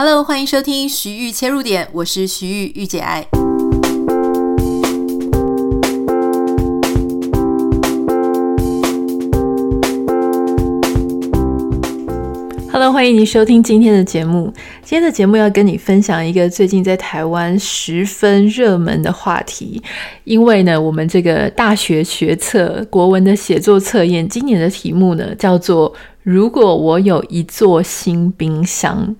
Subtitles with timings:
[0.00, 3.26] Hello，欢迎收听徐玉切入点，我是徐玉御姐爱。
[12.70, 14.54] Hello，欢迎你收听今天的节目。
[14.84, 19.82] 今天的节目要跟你分享一个最近在台湾十分热门的话题，
[20.22, 25.92] 因为呢，我们这个大学学测国文的写作测验，今年的题目呢叫做
[26.22, 29.16] “如果我有一座新冰箱”。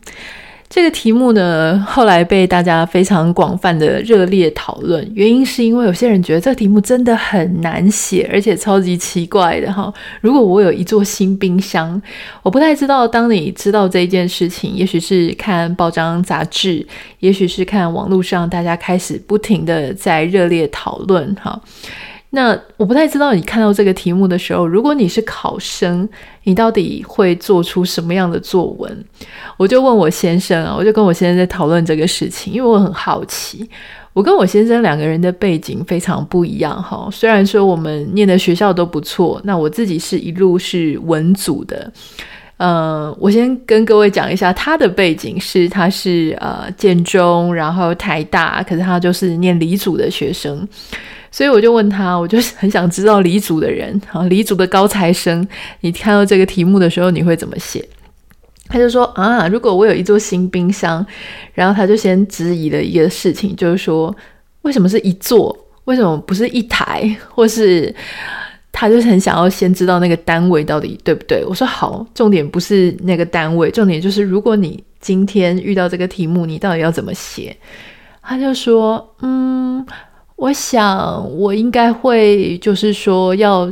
[0.69, 9.93] 这个题目呢，后来被大家非常广泛的热烈讨论，原因是因为有些人觉得这个题目真的很难写，而且超级奇怪的哈。
[10.21, 12.00] 如果我有一座新冰箱，
[12.43, 16.86] 我不太知道，当你知道这件事情，也许是看报章杂志，
[17.21, 21.58] 也许是看网络上大家开始不停的在热烈讨论哈。
[22.31, 26.07] 那我不太知道，你看到这个题目的时候，如果你是考生，
[26.45, 29.05] 你到底会做出什么样的作文？
[29.57, 33.69] 我就问我先生啊，我就跟我先生在讨论这个事情，因为我很好奇。
[34.12, 41.91] 我跟我先生两个人的背景非常不一样哈，虽然说我们念的学校都不错，那我自己是一路是文组的。
[42.56, 50.69] 呃，我先跟各位讲一下他的背景是，他是呃建中，然后台大，可是他就是念理组的学生。
[51.30, 55.46] 所以我就问他，我就很想知道理组的人， 啊，理组的高材生，
[55.80, 57.86] 你看到这个题目的时候，你会怎么写？
[58.68, 61.04] 他就说啊，如果我有一座新冰箱，
[61.54, 64.14] 然后他就先质疑了一个事情，就是说，
[64.62, 65.56] 为什么是一座？
[65.84, 67.16] 为什么不是一台？
[67.30, 67.94] 或是
[68.70, 71.42] 他就是很想要先知道那个单位到底对不对？
[71.46, 77.56] 我说好，重点不是那个单位，重点就是如果你今天遇到这个题目，你到底要怎么写？
[78.22, 79.86] 他就说，嗯。
[80.39, 83.69] 我想，我应该会就是说要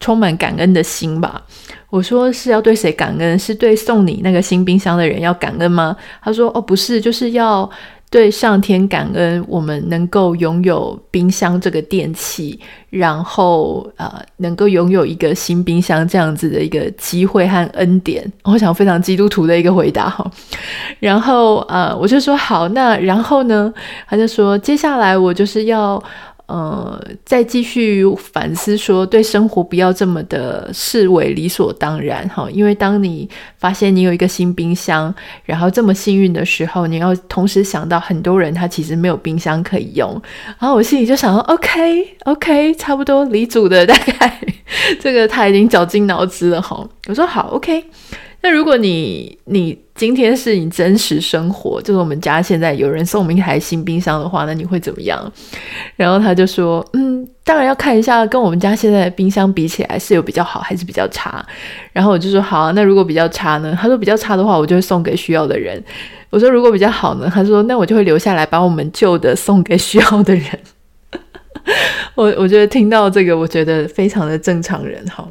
[0.00, 1.42] 充满感恩的心吧。
[1.90, 3.38] 我说是要对谁感恩？
[3.38, 5.94] 是对送你那个新冰箱的人要感恩吗？
[6.22, 7.70] 他说哦，不是，就是要。
[8.10, 18.24] 对上天感恩，我们能够拥有冰箱这个电器，然后呃，能够拥有一个新冰箱这样子的一个机会和恩典。
[18.44, 20.30] 我想非常基督徒的一个回答哈。
[21.00, 23.72] 然后呃，我就说好，那然后呢？
[24.08, 26.02] 他就说接下来我就是要。
[26.46, 35.12] 呃，再继续反思说，对生活不要这么的视为理所当然哈，因为当你发现你有一个新冰箱，
[35.44, 40.10] 然后这么幸运的时候，你要同时想到很多人他其实没有冰箱可以用，
[40.60, 44.40] 然后我心里就想说，OK OK，差不多理组的大概
[45.00, 47.84] 这个他已经绞尽脑汁了哈，我说好 OK。
[48.46, 55.32] 那如果你你今天是你真实生活，就是我们家现在有人送我们一台新冰箱的话，那你会怎么样？
[55.96, 61.44] 然后他就说，嗯，当然要看一下跟我们家现在的冰箱比起来是有比较好还是比较差。
[61.92, 63.76] 然后我就说好啊，那如果比较差呢？
[63.76, 65.82] 他说比较差的话，我就会送给需要的人。
[66.30, 67.28] 我说如果比较好呢？
[67.28, 70.46] 他说那我就会留下来把我们旧的送给需要的人。
[72.14, 75.26] 我我觉得听到这个，我觉得非常的正常人哈。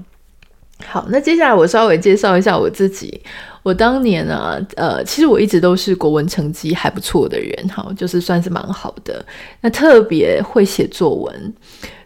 [0.83, 3.21] 好，那接下来我稍微介绍一下我自己。
[3.63, 9.25] 我当年啊，呃，其实我一直都是国文成绩还不错的人，哈，就是算是蛮好的。
[9.61, 11.53] 那特别会写作文，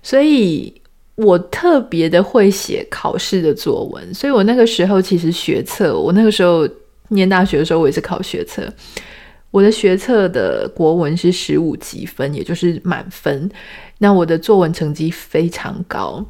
[0.02, 0.74] 所以
[1.16, 4.13] 我特别的会写考试的作文。
[4.13, 6.66] 所以我那个时候其实学测，我那个时候
[7.09, 8.63] 念大学的时候，我也是考学测。
[9.52, 13.50] 我的学测的国文是十五级分，也就是满分。
[13.97, 16.24] 那我的作文成绩非常高。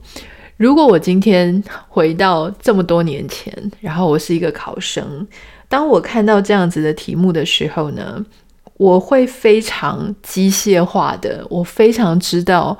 [0.59, 5.25] 如果我今天回到这么多年前，然后我是一个考生，
[5.69, 8.21] 当我看到这样子的题目的时候呢，
[8.75, 12.77] 我会非常机械化的，我非常知道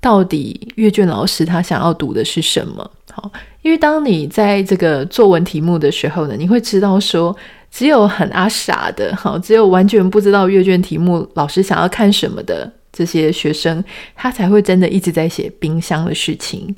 [0.00, 2.90] 到底阅卷老师他想要读的是什么。
[3.12, 7.36] 好，因为当你在这个作文题目的时候呢，你会知道说，
[7.70, 12.72] 只有很阿傻的，好，只有完全不知道阅卷题目老师想要看什么的。
[13.00, 13.82] 这些学生，
[14.14, 16.76] 他才会真的一直在写冰箱的事情。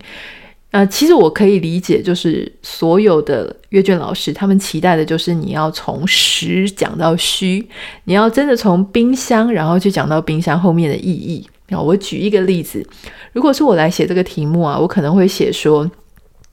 [0.70, 7.66] 呃，其实我可以理解，就是所有的阅卷老师，他们期待的就是你要从实讲到虚，
[8.04, 11.44] 你要真的从冰箱，然后去讲到冰箱后面的意义。
[11.70, 12.86] 那我举一个例子，
[13.32, 15.90] 如果是我来写这个题目啊，我可能会写说。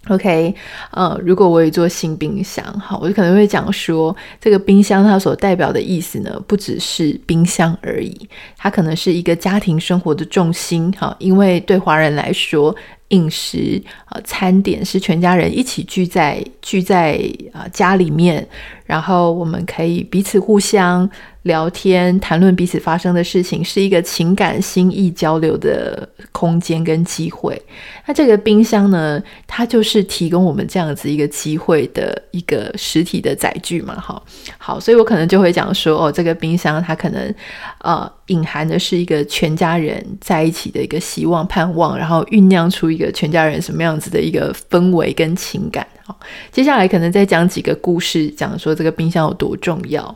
[0.08, 0.56] OK，
[0.92, 8.18] 呃，如果我有一座新冰箱，好，我就可能会讲说，这个冰箱它所代表的意思呢，不只是冰箱而已，
[8.58, 12.74] 它可能是一个家庭生活的重心，哈，因为对华人来说，
[13.10, 17.20] 饮食啊、呃，餐点是全家人一起聚在聚在
[17.52, 18.48] 啊、呃、家里面，
[18.86, 21.08] 然后我们可以彼此互相
[21.44, 27.60] 聊天，谈论彼此发生的事情，是一个情感心意交流的空间跟机会。
[28.06, 34.22] 那这个冰箱呢，它就是提供我们这样子一个机会的一个实体的载具嘛，哈。
[34.58, 37.34] 好，所以我可能就会讲说，哦，这个冰箱它可能
[37.80, 45.88] 呃隐含的是一个全家人在一起的一个希望、盼望，然后酝酿出一个全家人什么样子的一个氛围跟情感。
[46.04, 46.20] 好，
[46.52, 50.14] 接下来可能再讲几个故事，讲说这个冰箱有多重要。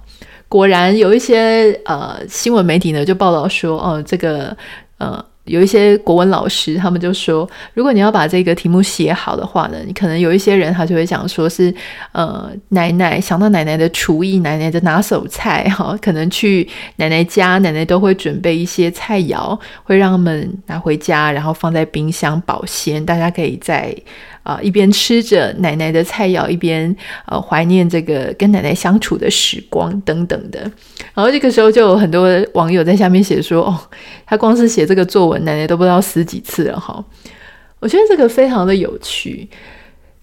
[0.53, 4.55] 果然有一些呃新闻媒体呢就报道说，哦，这个
[4.99, 11.73] 呃有一些国文老师他们就说，如果你要把这个题目写好的话呢，你可能有一些人他就会讲说是
[12.13, 23.95] 呃奶奶想到奶奶的厨艺，奶奶的拿手菜哈、可能去奶奶家，奶奶都会准备一些菜肴，会让他们拿回家，然后放在冰箱保鲜，大家可以在。
[24.43, 26.93] 啊，一边吃着奶奶的菜肴，一边
[27.27, 30.59] 呃怀念这个跟奶奶相处的时光等等的。
[31.13, 33.79] 然后这个时候就有很多网友在下面写说：“哦，
[34.33, 37.05] 他光是写这个作文，奶奶都不知道死几次了。”哈，
[37.79, 39.47] 我觉得这个非常的有趣。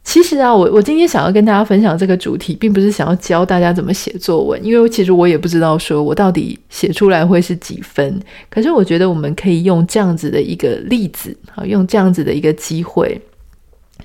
[0.03, 8.21] 其实啊，我我今天想要跟大家分享这个主题，并不是想要教大家怎么写作文，因为其实我也不知道说我到底写出来会是几分。
[8.49, 13.21] 可是我觉得我们可以用这样子的一个例子，啊，用这样子的一个机会。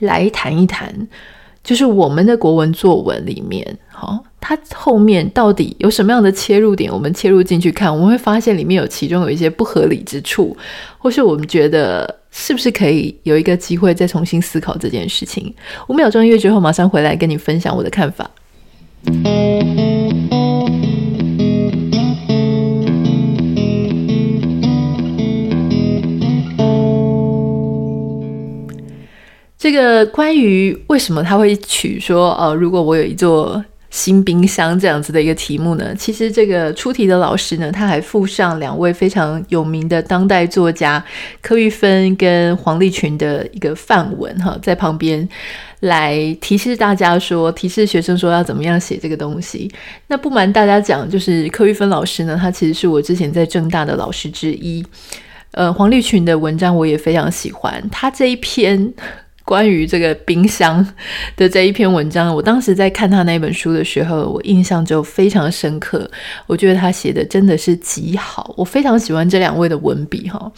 [0.02, 0.94] 来谈一谈，
[1.64, 6.94] 就是我们的国文作文里面，哈，它后面到底有什么样的切入点？
[6.94, 10.56] 我们切入进去看，我们会发现里面有其中有一些不合理之处，
[11.00, 15.52] 或是我们觉得是不是可以有一个机会再重新思考这件事情？
[15.88, 18.30] 五秒钟音乐之后，马上回来跟你分享我的看法。
[29.58, 33.66] 这个关于为什么他会取说呃，如果我有一座
[33.96, 35.96] 新冰箱这样子的一个题目呢？
[35.98, 41.02] 其实这个出题的老师呢，他还附上两位非常有名的当代作家
[41.42, 45.26] 柯玉芬跟黄立群的一个范文哈，在旁边
[45.80, 49.72] 来提示大家说，提示学生说要怎么样写这个东西。
[50.08, 54.86] 那不瞒大家讲，就是柯玉芬老师呢，他其实是我之前在政大的老师之一。
[55.52, 58.94] 呃，黄立群的文章我也非常喜欢，他这一篇。
[59.46, 60.86] 关于这个冰箱
[61.38, 66.10] 的这一篇文章，我当时在看他那本书的时候，我印象就非常深刻。
[66.48, 70.52] 我觉得他写的真的是极好，我非常喜欢这两位的文笔哈。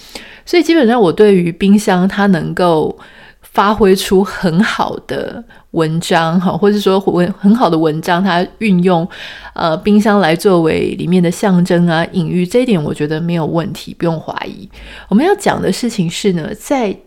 [0.46, 2.98] 所以基本上我对于冰箱它能够
[3.42, 9.06] 发挥出很好的文章哈，或者说文很好的文章，它运用
[9.54, 14.70] 呃冰箱来作为里面的象征啊隐喻，这一点我觉得没有问题，不用怀疑。
[15.10, 16.98] 我们要讲的事情是呢，在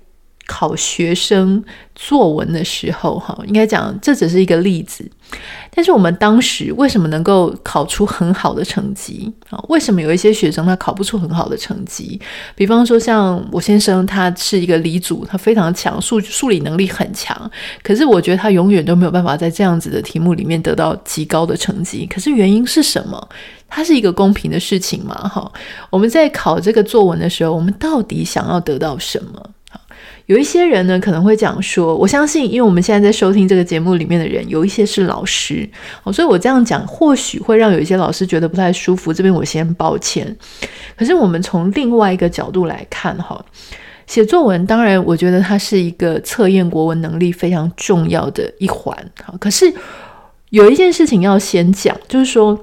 [0.46, 1.62] 考学生
[1.94, 5.08] 作文的时候，哈，应该讲这只是一个例子。
[5.72, 9.64] 但是我们当时为什么能够考出很好的成绩啊？
[9.69, 12.20] 为什么有一些学生他考不出很好的成绩？
[12.56, 17.50] 比方说像我先生，他是一个理组，他非常强，数数理能力很强。
[17.84, 22.04] 可是我觉得他永远都没有办法在这样子的题目里面得到极高的成绩。
[22.06, 23.28] 可是原因是什么？
[23.69, 25.14] 它是一个公平的事情嘛？
[25.28, 25.48] 哈，
[25.90, 29.50] 我们在考这个作文的时候，我们到底想要得到什么？
[30.31, 35.69] 有一些人呢，可能会讲说，我相信，因为我们现在在收听这个节目里面的人，有一些是老师，
[36.12, 39.12] 所以我这样讲或许会让有一些老师觉得不太舒服。
[39.12, 40.37] 这边我先抱歉。
[40.97, 43.44] 可是我们从另外一个角度来看，哈，
[44.06, 48.97] 写作文，当然我觉得它是一个测验国文能力非常重要的一环。
[49.25, 49.75] 好，可是
[50.50, 52.56] 有一件事情要先讲，就是说，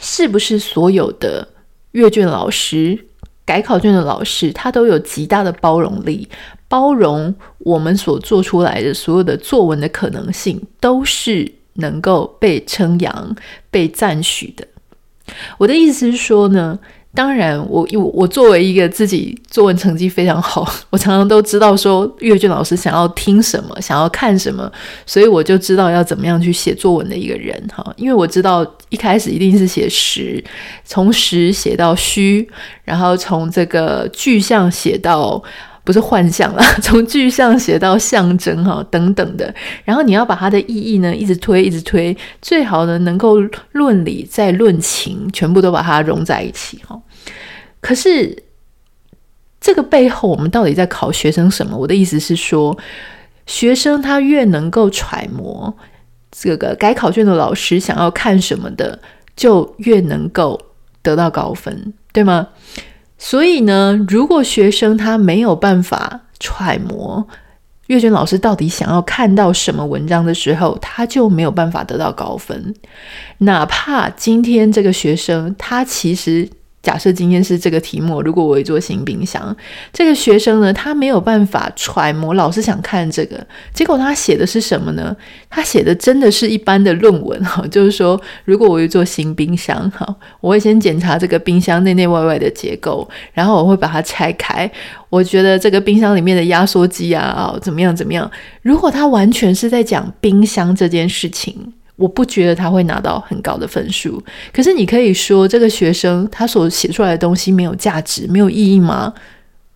[0.00, 1.46] 是不是所有的
[1.90, 2.98] 阅卷老师、
[3.44, 6.26] 改考卷的老师，他都有极大的包容力？
[6.68, 13.36] 包容我们所做出来的所有的作文的可能性，都是能够被称扬、
[13.70, 14.66] 被赞许的。
[15.58, 16.78] 我的意思是说呢，
[17.14, 24.70] 当然我，我我作为一个自己作文成绩非常好， 我常常都知道说阅卷老师想要听什么，想要看什么，
[25.04, 27.92] 所以我就知道要怎么样去写作文的一个人哈。
[27.96, 30.42] 因为我知道一开始一定是写实，
[30.84, 32.48] 从实写到虚，
[32.84, 35.42] 然后从这个具象写到。
[35.86, 43.36] 不是幻象啦， 从具象写到象征哈等等的，然后你要把它的意义呢一直推一直推，最好呢能够
[43.70, 47.00] 论理再论情，全部都把它融在一起哈。
[47.80, 48.42] 可是
[49.60, 51.76] 这个背后，我们到底在考学生什么？
[51.76, 52.76] 我的意思是说，
[53.46, 55.72] 学生他越能够揣摩
[56.32, 58.98] 这个改考卷的老师想要看什么的，
[59.36, 60.60] 就越能够
[61.00, 62.48] 得到高分，对吗？
[63.18, 67.26] 所以呢，如果学生他没有办法揣摩
[67.86, 72.74] 阅卷老师到底想要看到什么文章的时候，他就没有办法得到高分。
[73.38, 76.48] 哪怕今天这个学生，他其实。
[76.86, 79.56] 假设今天是这个题目，如果我有一座新冰箱，
[79.92, 85.16] 这个学生呢，他没有办法揣摩老师想看这个，结果他写的是什么呢？
[85.50, 90.06] 他写的真的是一般的论文哈， 就是说，如果我有一座新冰箱哈，
[90.40, 94.70] 我会先检查这个冰箱内内外外的结构，然后我会把它拆开，
[95.10, 98.30] 我觉得这个冰箱里面的压缩机啊，啊，怎么样怎么样？
[98.62, 101.72] 如果他完全是在讲冰箱这件事情。
[101.96, 104.22] 我不觉得他会拿到很高的分数，
[104.52, 109.12] 可是你可以说这个学生他所写出来的东西没有价值、没有意义吗？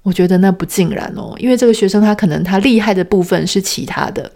[0.02, 4.30] 我觉得那不尽然哦，因为这个学生他可能他厉害的部分是其他的。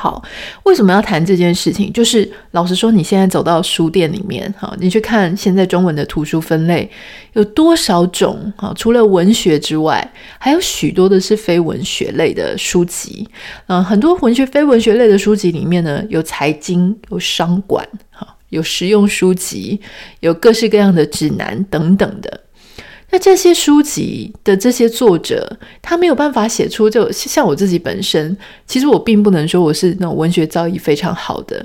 [0.00, 0.22] 好，
[0.62, 1.92] 为什么要谈这件事情？
[1.92, 6.88] 就是老实说，你现在走到书店里面，哈，你去看现在中文的图书分类
[7.32, 8.52] 有多少种？
[8.56, 13.28] 哈，除了文学之外，还有许多的是非文学类的书籍。
[13.66, 19.80] 嗯，很多文学、非文学类的书籍里面呢，有财经、有商管，哈，有实用书籍，
[20.20, 22.40] 有各式各样的指南等等的。
[23.10, 28.36] 那这些书籍的这些作者，他没有办法写出，就像我自己本身，
[28.66, 31.64] 其实我并不能说我是那种文学造诣非常好的。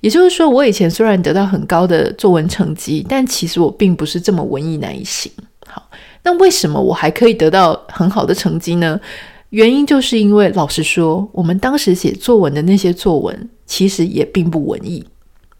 [0.00, 5.32] 也就是说，我以前虽然得到很高的作文成绩，但其实我并不是这么文艺那一型。
[5.66, 5.82] 好，
[6.22, 9.00] 那为什么我还可以得到很好的成绩呢？
[9.50, 15.04] 原因就是因为，老实说，我们当时写作文的那些作文，其实也并不文艺。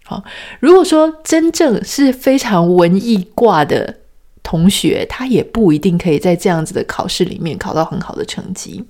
[0.05, 0.23] 好，
[0.61, 3.97] 如果说真正是非常文艺挂的。
[4.45, 8.85] 同学，他也不一定可以在这样子的考试里面考到很好的成绩。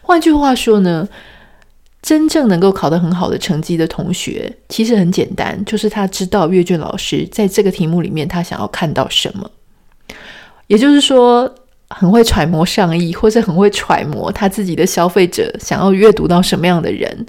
[0.00, 1.06] 换句话说呢，
[2.00, 9.50] 真正能够考得很好的成绩的同学，其实很简单，就是他知道阅卷老师在这个题目里面他想要看到什么，
[10.68, 11.52] 也就是说，
[11.90, 17.26] 很会揣摩上意，或者很会揣摩他自己的消费者想要阅读到什么样的人，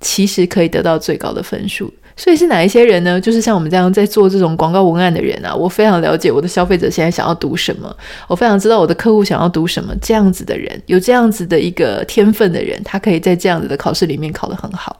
[0.00, 1.92] 其实可以得到最高的分数。
[2.18, 3.20] 所以是哪一些人呢？
[3.20, 7.96] 就是像我们这样在做这种广告文案的人啊，我非常了解我的消费者现在想要读什么，
[8.26, 9.94] 我非常知道我的客户想要读什么。
[10.02, 14.96] 这样子的人，有这样子的一个天分的人，他可以在这样子的考试里面考得很好。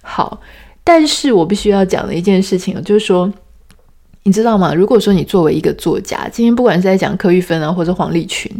[0.00, 0.40] 好，
[0.82, 3.30] 但是我必须要讲的一件事情就是说，
[4.22, 4.72] 你知道吗？
[4.72, 8.50] 如果说你作为一个作家，今天不管是在讲柯玉芬啊，或者黄丽群，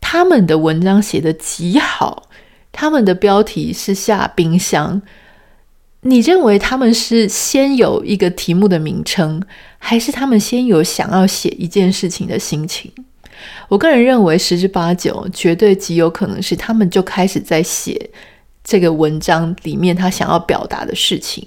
[0.00, 2.24] 他们的文章写得极好，
[2.72, 5.00] 他们的标题是下冰箱。
[6.02, 9.42] 你认为他们是先有一个题目的名称，
[9.78, 12.90] 还是他们先有想要写一件事情的心情？
[13.68, 18.10] 我个人认为十之八九，绝对极有可能是他们就开始在写
[18.62, 21.44] 这个文章里面他想要表达的事情，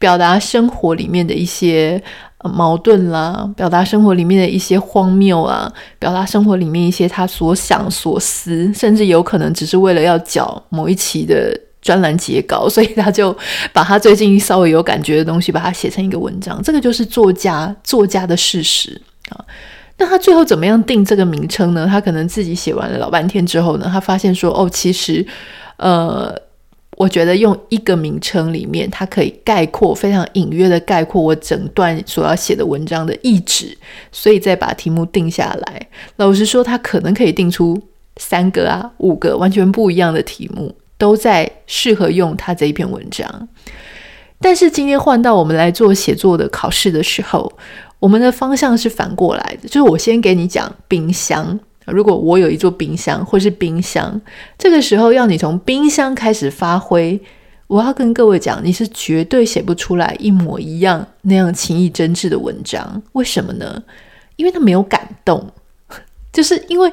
[0.00, 2.02] 表达生活里面的一些
[2.42, 11.56] 矛盾啦，表达生活里面的一些荒谬啊，表达生活里面一些他所想所思，甚至有可能只是为了要缴某一期的。
[11.82, 13.36] 专栏截稿，所以他就
[13.72, 16.62] 把他最近稍微有感觉的东西，把它写成一个文章。
[16.62, 18.98] 这个就是作家作家的事实
[19.28, 19.44] 啊。
[19.98, 21.86] 那他最后怎么样定这个名称呢？
[21.86, 25.24] 他可能自己写完了老半天之后呢，他发现说：“哦，其实，
[25.76, 26.34] 呃，
[26.96, 33.76] 我觉得用一个名称里面，它可以概括非常隐约的概括我整段所要写的文章的意旨，
[34.10, 35.88] 所以再把题目定下来。
[36.16, 37.80] 老实说，他可能可以定出
[38.16, 43.48] 三个啊、五个完全不一样的题目。”都在适合用他这一篇文章，
[44.40, 47.52] 但是今天换到我们来做写作的考试的时候，
[47.98, 51.58] 我们的方向是反过来的，就是我先给你讲冰箱。
[51.86, 54.20] 如果我有一座冰箱或是冰箱，
[54.56, 57.20] 这个时候要你从冰箱开始发挥，
[57.66, 63.02] 我要跟各位讲，你是绝对写不出来一模一样那样情意真挚的文章。
[63.14, 63.82] 为什么呢？
[64.36, 65.50] 因为它没有感动，
[66.32, 66.92] 就是因为。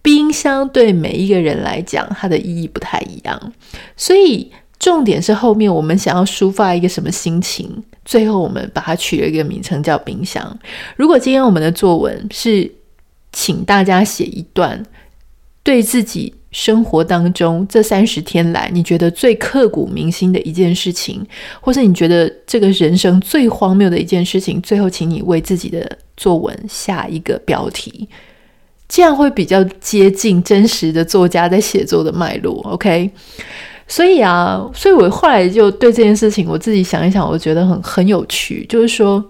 [0.00, 3.52] 冰箱对每一个人来讲，它的意义不太一样，
[3.96, 10.58] 所以重点是后面我们想要抒发一个什么心情，最后我们把它取了一个名称叫冰箱。
[10.96, 12.70] 如果今天我们的作文是
[13.32, 14.82] 请大家写一段
[15.62, 21.26] 对自己生活当中这三十天来你觉得最刻骨铭心的一件事情，
[21.60, 28.08] 或是你觉得这个人生最荒谬的一件事情，最后请你为自己的作文下一个标题。
[28.88, 33.10] 这样会比较接近真实的作家在写作的脉络，OK？
[33.86, 38.64] 所以啊，所以我后来就对这件事情，我自己想一想，我觉得很很有趣。
[38.66, 39.22] 就是说，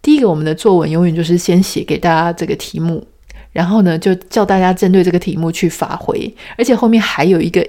[0.00, 3.06] 第一个，我们的作文永远就是先写给大家这个题目，
[3.52, 7.66] 然后呢，就叫大家针对这个题目去发挥，而且后面还有一个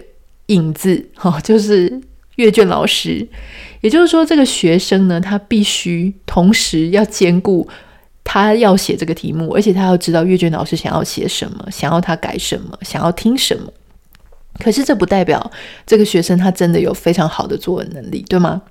[0.47, 2.01] 引子，哈，就是
[2.35, 3.25] 阅卷老师。
[3.79, 7.67] 也就是说，这个学生呢，他必须同时要兼顾。
[8.25, 13.71] 他要写这个题目，而且他要知道阅卷老师想要写什么，想要他改什么，想要听什么。
[14.59, 15.51] 可是这不代表
[15.85, 18.61] 这个学生他真的有非常好的作文能力，对吗？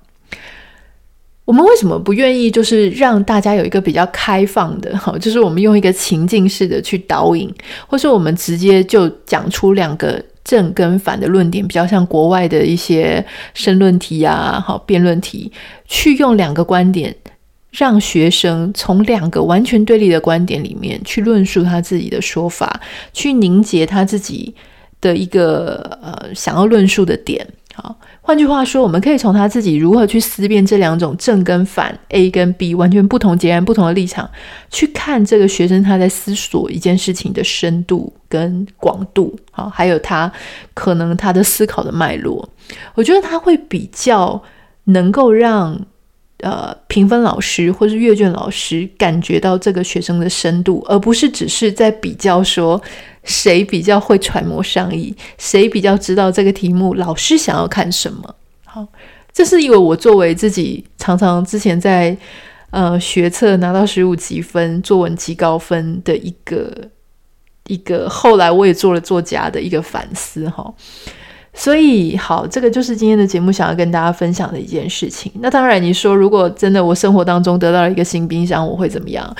[1.45, 7.53] 我们为什么不愿意就是让大家有一个比较开放的，哈， 就是我们用一个情境式的去导引，
[7.87, 15.51] 或是我们直接就讲出两个正跟反的论点，比较像国外的一些申论题啊，好，辩论题，
[15.85, 17.15] 去用两个观点，
[17.75, 22.79] 让学生从两个完全对立的观点里面去论述他自己的说法，
[23.11, 24.55] 去凝结他自己
[25.01, 27.95] 的一个呃想要论述的点，好。
[28.21, 34.27] 换句话说，我们可以从他自己如何去思辨这两种正跟反，A 跟 B 完全不同、截然不同的立场，
[34.71, 40.31] 去看这个学生他在思索一件事情的深度跟广度，好，还有他
[40.73, 42.47] 可能他的思考的脉络，
[42.95, 44.41] 我觉得他会比较
[44.85, 45.85] 能够让。
[46.39, 52.79] 呃，评分老师或是阅卷老师感觉到这个学生的深度，而不是只是在比较说
[53.23, 58.35] 谁比较会揣摩上意，谁比较知道这个题目老师想要看什么。
[58.65, 58.85] 好，
[59.31, 62.15] 这是因为我作为自己常常之前在
[62.71, 66.69] 呃学测拿到十五级分，作文极高分的一个
[67.67, 70.73] 一个，后来我也做了作家的一个反思哈。
[71.57, 75.31] 所以，好，这个就是今天的节目想要跟大家分享的一件事情。
[75.39, 79.35] 那当然，你说如果真的我生活当中得到了一个新冰箱，我会怎么样？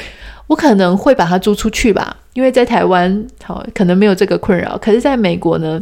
[0.47, 4.77] 我可能会把它租出去吧， 因为在台湾，好，可能没有这个困扰。
[4.77, 5.81] 可是，在美国呢，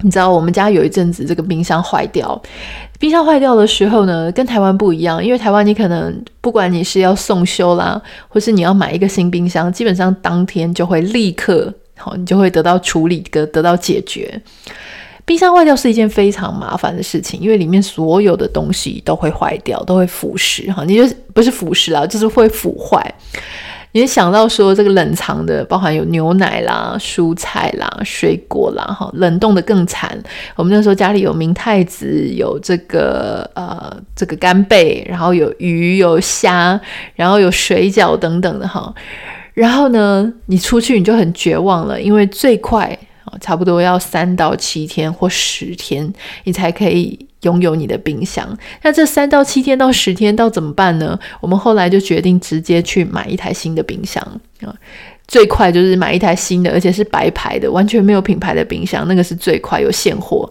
[0.00, 2.40] 你知道，我们家有一阵子这个冰箱坏掉。
[2.98, 14.40] 冰箱坏掉的时候呢，跟台湾不一样，因为台湾你可能不管你是要送修啦，或是你要买一个新冰箱，基本上当天就会立刻，好，你就会得到处理跟得到解决。
[15.30, 20.82] 冰箱坏掉是一件非常麻烦的事情，因为里面所有的东西都会坏掉，都会腐蚀哈。
[20.84, 23.00] 你就不是腐蚀啦，就是会腐坏。
[23.92, 30.20] 你想到说这个冷藏的，包含有牛奶啦、蔬菜啦、水果啦，哈，冷冻的更惨。
[30.56, 36.80] 我们那时候家里有明太子，有这个呃这个干贝，然后有鱼、有虾，
[37.14, 38.92] 然后有水饺等等的哈。
[39.54, 42.98] 然后呢，你出去你就很绝望了，因为最快。
[43.40, 46.12] 差不多要三到七天或十天，
[46.44, 48.56] 你才可以拥有你的冰箱。
[48.82, 51.18] 那这三到七天到十天到怎么办呢？
[51.40, 54.22] 我们后来就决定直接去买一台新的冰箱
[54.62, 54.74] 啊，
[55.28, 60.50] 最快就是买一台新的，而且是白牌的，完全没有品牌的冰箱，那个是最快有现货。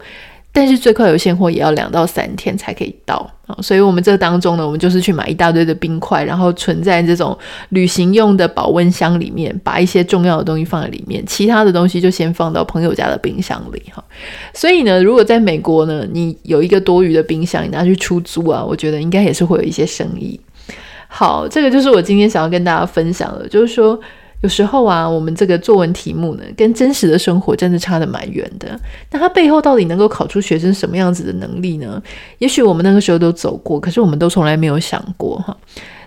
[0.60, 7.38] 但是最快有现货也要两到三天才可以到啊，所以我们这当中呢，我们就是去买一大堆的冰块，然后存在这种
[7.69, 14.04] 旅行用的保温箱里面，把一些重要的东西放在里面，其他的东西就先放到朋友家的冰箱里哈。
[14.54, 20.38] 所以呢，如果在美国呢，你有一个多余的冰箱，你拿去出租啊，我觉得应该也是会有一些生意。
[21.08, 23.98] 好，这个就是我今天想要跟大家分享的，就是说。
[24.41, 28.80] 有时候啊，我们这个作文题目呢，跟真实的生活真的差得蛮远的。
[29.12, 32.02] 那它背后到底能够考出学生什么样子的能力呢？
[32.38, 35.56] 也许我们那个时候都走过，可是我们都从来没有想过哈。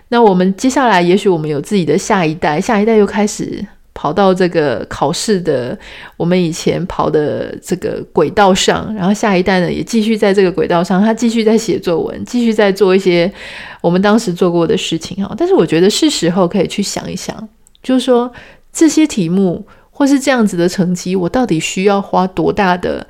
[0.09, 5.77] 那我们接下来，也许我们有自己的下一代，下一代又开始跑到这个考试的
[6.17, 13.31] 我们以前跑的这个轨道上，然后下一代呢也继续在这个轨道上，他继续在写作文，继续在做一些
[13.79, 15.33] 我们当时做过的事情哈。
[15.37, 17.47] 但是我觉得是时候可以去想一想。
[17.83, 18.33] 就是说，
[18.71, 23.05] 这些题目或是这样子的成绩，我到底需要花多大的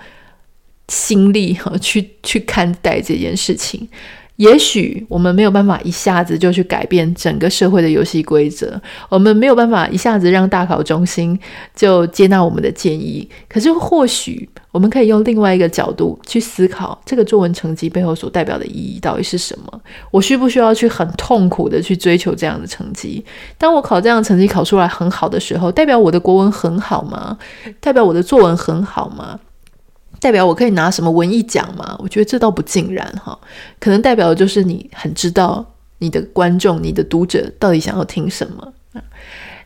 [0.89, 3.87] 心力哈，去去看待这件事情？
[4.37, 11.39] 也许我们没有办法一下子就去改变整个社会的游戏规则，我们没有办法一下子让大考中心
[11.75, 13.29] 就接纳我们的建议。
[13.47, 19.81] 可是或许我们可以用另外一个角度去思考，这个作文成绩背后所代表的意义到底是什么？
[20.09, 23.23] 我需不需要去很痛苦的去追求这样的成绩？
[23.59, 27.37] 当我考这样的成绩考出来很好的时候，代表我的国文很好吗？
[27.79, 29.39] 代表我的作文很好吗？
[30.23, 31.97] 代表我可以拿什么文艺奖吗？
[31.99, 33.37] 我觉得这倒不尽然哈，
[33.77, 35.65] 可能代表的就是你很知道
[35.97, 38.73] 你的观众、你的读者到底想要听什么。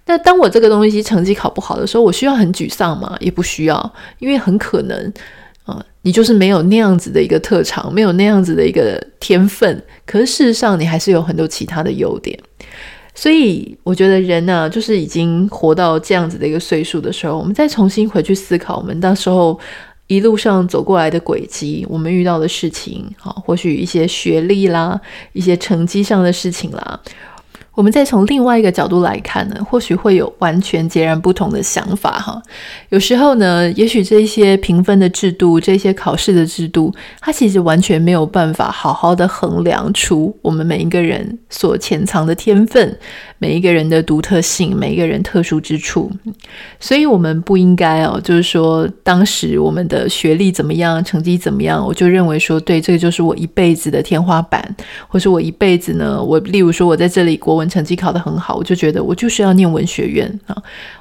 [0.08, 3.16] 那当我这个东西成绩考不好的时候，我需要很沮丧吗？
[3.20, 5.14] 也不需要，因为很可能
[5.66, 9.84] 啊，你就是没有那样子的一个特长，没有那样子的一个天分。
[10.08, 12.40] 可是事实上，你还是有很多其他的优点。
[13.14, 19.60] 所以我觉得人呢，就是已经活到这样子的一个岁数的时候，我们再重新回去思考，我们到时候。
[20.08, 25.00] 一路上走过来的轨迹，我们遇到的事情，好，或许一些学历啦，
[25.34, 27.00] 一些成绩上的事情啦，
[27.78, 32.42] 我们再从另外一个角度来看呢，或许会有完全截然不同的想法哈。
[32.90, 42.98] 有时候呢，也许这些评分的制度、这些考试的制度，它其实完全没有办法好好的衡量出我们每一个人所潜藏的天分、
[43.38, 46.12] 每一个人的独特性、每一个人特殊之处。
[46.80, 54.76] 所以，我们不应该哦，就是说当时我们的学历怎么样、成绩怎么样，我就认为说，对，这个就是我一辈子的天花板，
[55.08, 57.67] 或是我一辈子呢，我例如说我在这里国文。
[57.68, 60.56] 成绩考得很好，我就觉得我就是要念文学院啊！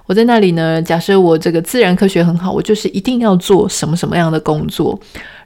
[0.07, 4.99] 我在那里呢，假设我这个自然科学很好，我就是一定要做什么什么样的工作。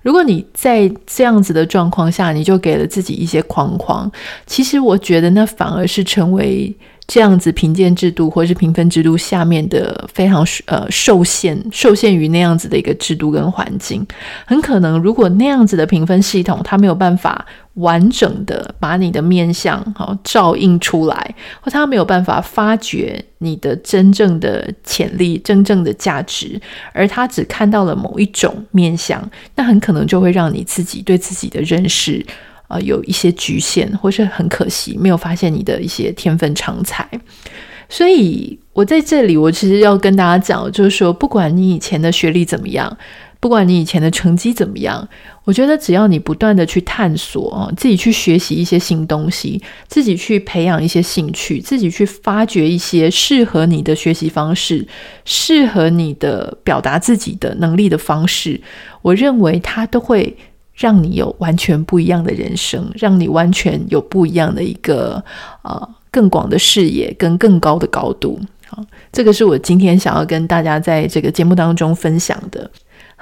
[0.02, 4.10] 如果你在这样子的状况下，你就给了自己一些框框，
[4.46, 6.74] 其实我觉得那反而是成为。
[7.12, 14.06] 这样子评鉴制度或是评分制度下面的非常呃受限，受限于那样子的一个制度跟环境，
[14.46, 17.44] 很可能如果那样子的评分系统它没有办法
[17.74, 26.60] 完整的把你的面相好照映出来，或它没有办法发掘你的真正的潜力、真正的价值，
[26.92, 29.20] 而它只看到了某一种面相，
[29.56, 32.24] 那很可能就会让你自己对自己的认识。
[32.70, 37.06] 呃，有一些局限，或是很可惜，没有发现你的一些天分长才。
[37.88, 42.96] 所以，我在这里，我其实要跟大家讲，就是说，不管你以前的学历怎么样，
[43.40, 45.08] 不管你以前的成绩怎么样，
[45.42, 54.86] 我觉得只要你不断的去探索，自己去学习一些新东西，自己去培养一些兴趣，自己去发掘一些适合你的学习方式，
[55.24, 58.60] 适合你的表达自己的能力的方式，
[59.02, 60.36] 我认为它都会。
[60.80, 65.22] 让你有完全不一样的人生，让你完全有不一样的一个
[65.62, 68.40] 呃更广的视野跟更高的高度。
[68.66, 72.70] 好，这个是我今天想要跟大家在这个节目当中分享的。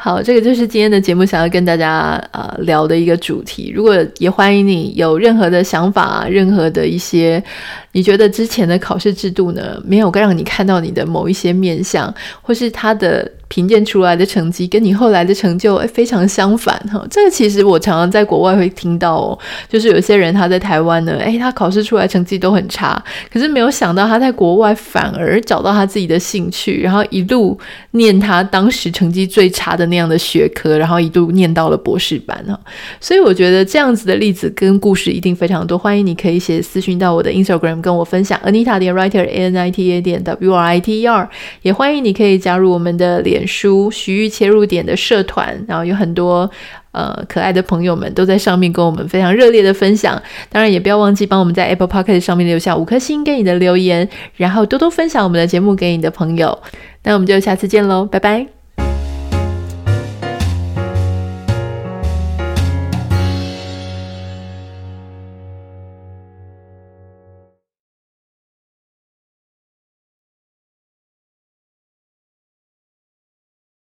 [0.01, 3.73] 好，这个就是今天的节目想要跟大家呃聊的一个主题。
[3.75, 7.43] 如果也欢迎你有任何的想法，任何的一些。
[7.91, 17.05] 你觉得之前的考试制度呢，没有让你看到你的某一些面相，或是他的评鉴出来的成绩跟你后来的成就非常相反哈？
[17.11, 27.59] 这个其实我常常在国外会听到哦，就是有些人他在台湾呢，诶，他考试出来成绩都很差，可是没有想到他在国外反而找到他自己的兴趣，然后一路
[27.93, 32.59] 念他当时成绩最差的那样的学科，然后一路念到了博士班哈。
[33.01, 37.79] 所以我觉得这样子的例子跟故事一定非常多，欢迎你可以写私讯到我的 Instagram。
[37.81, 41.29] 跟我分享，Anita 点 Writer A N I T A 点 W R I T E R，
[41.63, 46.51] 也欢迎你可以加入我们的联脸书徐玉切入点的社团，然后有很多
[46.93, 50.21] 呃可爱的朋友们都在上面跟我们非常热烈的分享。
[50.51, 56.59] 当然也不要忘记帮我们在 Apple p o c k e t 上面留下五颗星给你的留言，然后多多分享我们的节目给你的朋友。
[57.05, 58.58] 那我们就下次见喽，拜拜。